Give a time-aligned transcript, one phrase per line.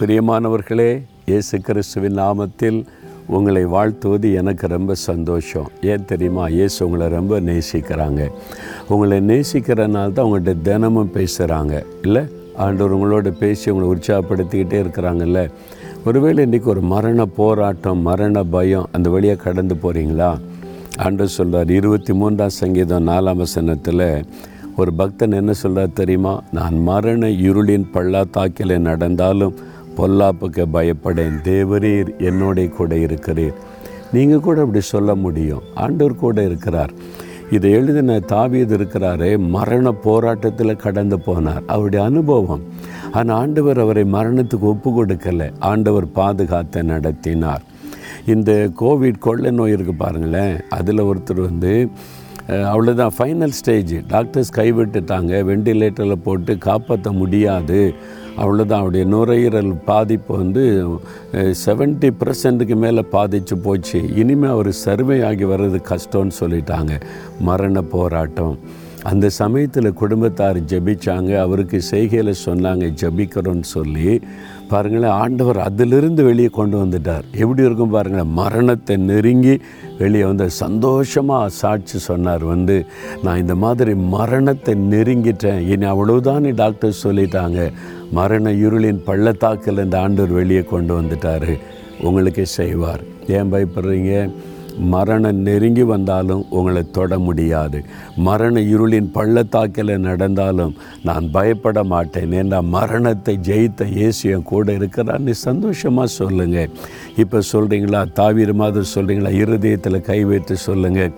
[0.00, 2.84] பிரியமானவர்களே இயேசு கிறிஸ்துவின் நாமத்தில்
[3.26, 5.70] உங்களை வாழ்த்துவது எனக்கு ரொம்ப சந்தோஷம்.
[5.82, 6.48] ஏன் தெரியுமா?
[6.48, 8.28] இயேசு உங்களை ரொம்ப நேசிக்கிறாங்க.
[8.88, 12.22] உங்களை நேசிக்கிறனால தான் உங்கள்கிட்ட தினமும் பேசுகிறாங்க இல்லை?
[12.56, 15.50] ஆண்டவர் உங்களோட பேசி உங்களை உற்சாகப்படுத்திக்கிட்டே இருக்கிறாங்கல்ல.
[16.06, 20.40] ஒருவேளை இன்றைக்கி ஒரு மரண போராட்டம் மரண பயம் அந்த வழியாக கடந்து போகிறீங்களா
[20.96, 24.24] ஆண்டவர் சொல்கிறார் இருபத்தி மூன்றாம் சங்கீதம் நாலாம் வசனத்தில்
[24.76, 26.42] ஒரு பக்தன் என்ன சொல்கிறார் தெரியுமா?
[26.52, 29.54] நான் மரண இருளின் பள்ளத்தாக்கில் நடந்தாலும்
[30.00, 31.38] பொல்லாப்புக்கு பயப்படேன்.
[31.44, 33.56] தேவரீர் என்னோட கூட இருக்கிறீர்.
[34.12, 35.62] நீங்கள் கூட அப்படி சொல்ல முடியும்.
[35.74, 36.92] ஆண்டவர் கூட இருக்கிறார்.
[37.50, 41.64] இதை எழுதின தாவியது இருக்கிறாரே மரண போராட்டத்தில் கடந்து போனார்.
[41.66, 42.62] அவருடைய அனுபவம்.
[43.12, 45.52] ஆனால் ஆண்டவர் அவரை மரணத்துக்கு ஒப்பு கொடுக்கலை.
[45.58, 47.62] ஆண்டவர் பாதுகாத்து நடத்தினார்.
[48.26, 50.56] இந்த கோவிட் கொள்ளை நோய் இருக்குது பாருங்களேன்.
[50.70, 51.88] அதில் ஒருத்தர் வந்து
[52.50, 55.32] அவ்வளோதான் ஃபைனல் ஸ்டேஜ் டாக்டர்ஸ் கைவிட்டுட்டாங்க.
[55.50, 57.80] வெண்டிலேட்டரில் போட்டு காப்பாற்ற முடியாது.
[58.36, 60.64] அவ்வளோதான் அவருடைய நுரையீரல் பாதிப்பு வந்து
[61.64, 64.00] செவன்ட்டி பர்சன்ட்டுக்கு மேலே பாதிச்சு போச்சு.
[64.14, 66.92] இனிமேல் அவர் சர்வே ஆகி வர்றது கஷ்டம்னு சொல்லிட்டாங்க.
[67.40, 68.58] மரண போராட்டம்.
[69.02, 71.38] அந்த சமயத்தில் குடும்பத்தார் ஜபிச்சாங்க.
[71.38, 74.20] அவருக்கு செய்கையில் சொன்னாங்க ஜெபிக்கிறோன்னு சொல்லி.
[74.68, 77.22] பாருங்களேன் ஆண்டவர் அதிலிருந்து வெளியே கொண்டு வந்துட்டார்.
[77.36, 79.60] எப்படி இருக்கும் பாருங்களேன் மரணத்தை நெருங்கி
[79.98, 82.44] வெளியே வந்து சந்தோஷமாக சாட்சி சொன்னார்.
[82.44, 82.86] வந்து
[83.22, 85.68] நான் இந்த மாதிரி மரணத்தை நெருங்கிட்டேன்.
[85.68, 87.72] இனி அவ்வளவுதான் டாக்டர் சொல்லிட்டாங்க.
[88.12, 91.58] மரண இருளின் பள்ளத்தாக்கில் இந்த ஆண்டவர் வெளியே கொண்டு வந்துட்டார்.
[92.02, 93.00] உங்களுக்கே செய்வார்.
[93.28, 94.30] ஏன் பயப்படுறீங்க?
[94.94, 97.78] மரணம் நெருங்கி வந்தாலும் உங்களை தொட முடியாது.
[98.28, 102.32] மரண இருளின் பள்ளத்தாக்கில் நடந்தாலும் நான் பயப்பட மாட்டேன்.
[102.32, 106.70] ஏன்னா மரணத்தை ஜெயித்த இயேசு என் கூட இருக்கிறான்னு சந்தோஷமாக சொல்லுங்கள்
[107.16, 111.12] இப்போ சொல்கிறீங்களா தாவீர் மாதிரி சொல்கிறீங்களா இருதயத்தில் கை வைத்து சொல்லுங்கள்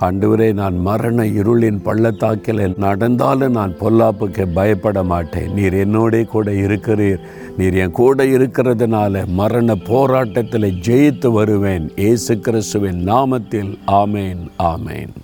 [0.00, 5.52] ஆண்டவரே நான் மரண இருளின் பள்ளத்தாக்கில் நடந்தாலும் நான் பொல்லாப்புக்கு பயப்பட மாட்டேன்.
[5.52, 7.20] நீர் என்னோடே கூட இருக்கிறீர்.
[7.56, 11.92] நீர் என் கூட இருக்கிறதுனால மரண போராட்டத்தில் ஜெயித்து வருவேன்.
[11.96, 13.78] ஏசு கிறிஸ்துவின் நாமத்தில்.
[13.86, 15.14] ஆமேன் ஆமேன்.